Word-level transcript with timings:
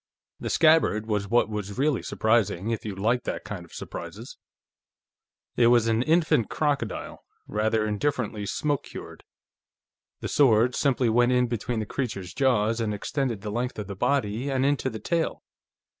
The 0.39 0.49
scabbard 0.49 1.05
was 1.05 1.27
what 1.27 1.47
was 1.47 1.77
really 1.77 2.01
surprising, 2.01 2.71
if 2.71 2.83
you 2.85 2.95
liked 2.95 3.23
that 3.25 3.43
kind 3.43 3.63
of 3.63 3.71
surprises. 3.71 4.35
It 5.55 5.67
was 5.67 5.85
an 5.87 6.01
infant 6.01 6.49
crocodile, 6.49 7.23
rather 7.47 7.85
indifferently 7.85 8.47
smoke 8.47 8.81
cured; 8.81 9.23
the 10.19 10.27
sword 10.27 10.73
simply 10.73 11.07
went 11.09 11.33
in 11.33 11.45
between 11.45 11.81
the 11.81 11.85
creature's 11.85 12.33
jaws 12.33 12.81
and 12.81 12.95
extended 12.95 13.41
the 13.41 13.51
length 13.51 13.77
of 13.77 13.85
the 13.85 13.95
body 13.95 14.49
and 14.49 14.65
into 14.65 14.89
the 14.89 14.97
tail. 14.99 15.43